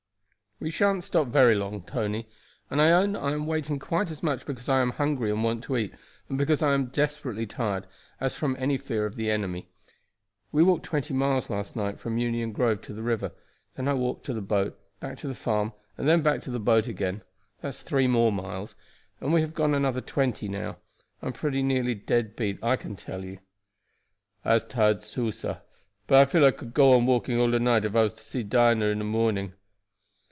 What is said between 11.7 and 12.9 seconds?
night from Union Grove